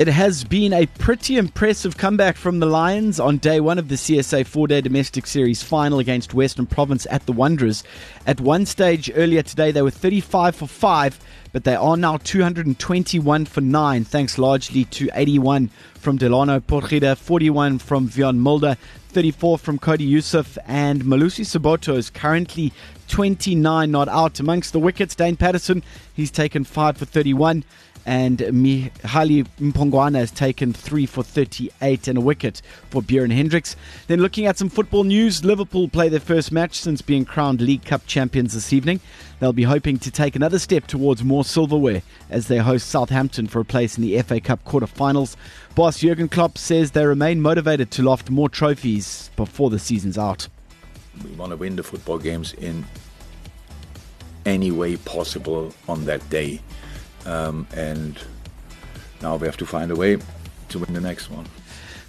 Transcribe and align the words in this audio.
It 0.00 0.08
has 0.08 0.44
been 0.44 0.72
a 0.72 0.86
pretty 0.86 1.36
impressive 1.36 1.98
comeback 1.98 2.38
from 2.38 2.58
the 2.58 2.64
Lions 2.64 3.20
on 3.20 3.36
day 3.36 3.60
one 3.60 3.78
of 3.78 3.90
the 3.90 3.96
CSA 3.96 4.46
four 4.46 4.66
day 4.66 4.80
domestic 4.80 5.26
series 5.26 5.62
final 5.62 5.98
against 5.98 6.32
Western 6.32 6.64
Province 6.64 7.06
at 7.10 7.26
the 7.26 7.34
Wanderers. 7.34 7.84
At 8.26 8.40
one 8.40 8.64
stage 8.64 9.10
earlier 9.14 9.42
today, 9.42 9.72
they 9.72 9.82
were 9.82 9.90
35 9.90 10.56
for 10.56 10.66
5, 10.66 11.20
but 11.52 11.64
they 11.64 11.74
are 11.74 11.98
now 11.98 12.16
221 12.16 13.44
for 13.44 13.60
9, 13.60 14.04
thanks 14.04 14.38
largely 14.38 14.86
to 14.86 15.10
81 15.12 15.68
from 15.96 16.16
Delano 16.16 16.60
Potgieter, 16.60 17.14
41 17.14 17.78
from 17.78 18.08
Wiaan 18.08 18.38
Mulder, 18.38 18.78
34 19.10 19.58
from 19.58 19.78
Codi 19.78 20.08
Yusuf, 20.08 20.56
and 20.66 21.04
Malusi 21.04 21.44
Siboto 21.44 21.94
is 21.94 22.08
currently 22.08 22.72
29 23.08 23.90
not 23.90 24.08
out. 24.08 24.40
Amongst 24.40 24.72
the 24.72 24.80
wickets, 24.80 25.14
Dane 25.14 25.36
Paterson, 25.36 25.82
he's 26.14 26.30
taken 26.30 26.64
5 26.64 26.96
for 26.96 27.04
31 27.04 27.64
and 28.06 28.38
Mihlali 28.38 29.46
Mpongwana 29.60 30.18
has 30.18 30.30
taken 30.30 30.72
three 30.72 31.06
for 31.06 31.22
38 31.22 32.08
and 32.08 32.18
a 32.18 32.20
wicket 32.20 32.62
for 32.90 33.02
Beuran 33.02 33.32
Hendricks. 33.32 33.76
Then 34.06 34.20
looking 34.20 34.46
at 34.46 34.58
some 34.58 34.68
football 34.68 35.04
news, 35.04 35.44
Liverpool 35.44 35.88
play 35.88 36.08
their 36.08 36.20
first 36.20 36.52
match 36.52 36.74
since 36.74 37.02
being 37.02 37.24
crowned 37.24 37.60
League 37.60 37.84
Cup 37.84 38.06
champions 38.06 38.54
this 38.54 38.72
evening. 38.72 39.00
They'll 39.38 39.52
be 39.52 39.62
hoping 39.64 39.98
to 39.98 40.10
take 40.10 40.36
another 40.36 40.58
step 40.58 40.86
towards 40.86 41.24
more 41.24 41.44
silverware 41.44 42.02
as 42.28 42.48
they 42.48 42.58
host 42.58 42.88
Southampton 42.88 43.46
for 43.46 43.60
a 43.60 43.64
place 43.64 43.96
in 43.96 44.02
the 44.02 44.20
FA 44.22 44.40
Cup 44.40 44.64
quarter-finals. 44.64 45.36
Boss 45.74 46.00
Jurgen 46.00 46.28
Klopp 46.28 46.58
says 46.58 46.90
they 46.90 47.06
remain 47.06 47.40
motivated 47.40 47.90
to 47.92 48.02
loft 48.02 48.30
more 48.30 48.48
trophies 48.48 49.30
before 49.36 49.70
the 49.70 49.78
season's 49.78 50.18
out. 50.18 50.48
We 51.24 51.30
want 51.32 51.50
to 51.50 51.56
win 51.56 51.76
the 51.76 51.82
football 51.82 52.18
games 52.18 52.54
in 52.54 52.84
any 54.46 54.70
way 54.70 54.96
possible 54.96 55.72
on 55.88 56.04
that 56.06 56.28
day. 56.30 56.60
Um, 57.26 57.66
and 57.74 58.18
now 59.20 59.36
we 59.36 59.46
have 59.46 59.56
to 59.58 59.66
find 59.66 59.90
a 59.90 59.96
way 59.96 60.18
to 60.70 60.78
win 60.78 60.94
the 60.94 61.00
next 61.00 61.30
one. 61.30 61.46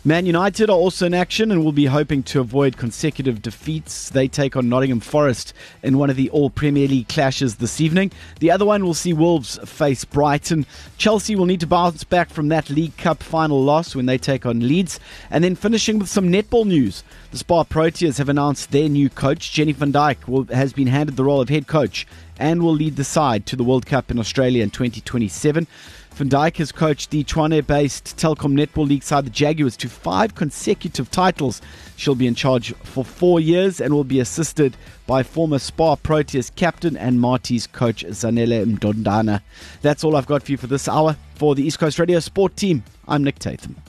Man 0.04 0.26
United 0.26 0.68
are 0.72 0.76
also 0.76 1.06
in 1.06 1.14
action 1.14 1.52
and 1.52 1.64
will 1.64 1.72
be 1.72 1.86
hoping 1.86 2.24
to 2.24 2.40
avoid 2.40 2.76
consecutive 2.76 3.40
defeats. 3.40 4.10
They 4.10 4.28
take 4.28 4.56
on 4.56 4.68
Nottingham 4.68 5.00
Forest 5.00 5.54
in 5.84 6.00
one 6.00 6.10
of 6.10 6.16
the 6.16 6.28
All 6.32 6.50
Premier 6.50 6.88
League 6.88 7.08
clashes 7.08 7.58
this 7.58 7.80
evening. 7.80 8.12
The 8.40 8.50
other 8.50 8.66
one 8.66 8.84
will 8.84 8.96
see 8.96 9.14
Wolves 9.14 9.60
face 9.70 10.04
Brighton. 10.04 10.66
Chelsea 10.98 11.36
will 11.36 11.46
need 11.46 11.60
to 11.60 11.68
bounce 11.68 12.04
back 12.04 12.32
from 12.32 12.48
that 12.48 12.72
League 12.72 12.98
Cup 12.98 13.22
final 13.22 13.64
loss 13.64 13.96
when 13.96 14.08
they 14.08 14.18
take 14.18 14.44
on 14.44 14.68
Leeds. 14.68 15.00
And 15.30 15.44
then 15.44 15.56
finishing 15.56 16.00
with 16.00 16.10
some 16.10 16.32
netball 16.32 16.66
news. 16.66 17.04
The 17.30 17.38
Spar 17.38 17.64
Proteas 17.64 18.18
have 18.18 18.28
announced 18.28 18.72
their 18.72 18.90
new 18.90 19.08
coach, 19.08 19.52
Jenny 19.52 19.74
van 19.74 19.94
Dyk, 19.94 20.28
will, 20.28 20.46
has 20.46 20.74
been 20.74 20.88
handed 20.88 21.16
the 21.16 21.24
role 21.24 21.42
of 21.42 21.50
head 21.50 21.68
coach 21.68 22.08
and 22.40 22.64
will 22.64 22.74
lead 22.74 22.96
the 22.96 23.04
side 23.04 23.46
to 23.46 23.56
the 23.56 23.64
World 23.64 23.86
Cup 23.86 24.10
in 24.10 24.18
Australia 24.18 24.64
in 24.64 24.72
2027. 24.72 25.68
Van 26.14 26.30
Dyk 26.30 26.58
has 26.58 26.72
coached 26.72 27.10
the 27.10 27.24
Tshwane 27.24 27.66
based 27.66 28.18
Telkom 28.18 28.54
Netball 28.54 28.88
League 28.88 29.02
side, 29.02 29.26
the 29.26 29.30
Jaguars, 29.30 29.78
to 29.78 29.90
five 29.90 30.36
consecutive 30.36 31.10
titles. 31.10 31.62
She'll 31.96 32.16
be 32.16 32.28
in 32.28 32.36
charge 32.36 32.74
for 32.84 33.06
four 33.06 33.40
years 33.40 33.80
and 33.80 33.94
will 33.94 34.04
be 34.04 34.20
assisted 34.20 34.76
by 35.08 35.24
former 35.24 35.58
Spar 35.58 35.96
Proteas 35.96 36.54
captain 36.56 36.98
and 36.98 37.20
Marty's 37.20 37.66
coach, 37.66 38.06
Zanele 38.06 38.66
Mdodana. 38.66 39.42
That's 39.82 40.04
all 40.04 40.16
I've 40.16 40.28
got 40.28 40.44
for 40.44 40.52
you 40.52 40.58
for 40.58 40.68
this 40.68 40.88
hour. 40.88 41.16
For 41.36 41.56
the 41.56 41.64
East 41.64 41.80
Coast 41.80 41.98
Radio 41.98 42.20
Sport 42.20 42.56
team, 42.56 42.84
I'm 43.08 43.24
Nick 43.24 43.40
Tatham. 43.40 43.82